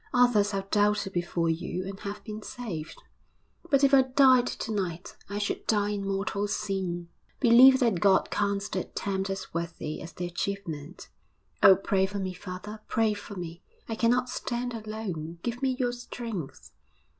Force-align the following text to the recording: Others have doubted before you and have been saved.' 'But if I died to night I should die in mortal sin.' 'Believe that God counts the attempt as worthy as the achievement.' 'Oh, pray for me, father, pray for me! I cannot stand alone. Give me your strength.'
Others 0.15 0.49
have 0.49 0.71
doubted 0.71 1.13
before 1.13 1.47
you 1.47 1.85
and 1.85 1.99
have 1.99 2.23
been 2.23 2.41
saved.' 2.41 3.03
'But 3.69 3.83
if 3.83 3.93
I 3.93 4.01
died 4.01 4.47
to 4.47 4.71
night 4.71 5.15
I 5.29 5.37
should 5.37 5.67
die 5.67 5.89
in 5.91 6.07
mortal 6.07 6.47
sin.' 6.47 7.09
'Believe 7.39 7.79
that 7.81 7.99
God 7.99 8.31
counts 8.31 8.67
the 8.67 8.79
attempt 8.79 9.29
as 9.29 9.53
worthy 9.53 10.01
as 10.01 10.13
the 10.13 10.25
achievement.' 10.25 11.07
'Oh, 11.61 11.75
pray 11.75 12.07
for 12.07 12.17
me, 12.17 12.33
father, 12.33 12.79
pray 12.87 13.13
for 13.13 13.35
me! 13.35 13.61
I 13.87 13.93
cannot 13.93 14.27
stand 14.27 14.73
alone. 14.73 15.37
Give 15.43 15.61
me 15.61 15.75
your 15.79 15.91
strength.' 15.93 16.71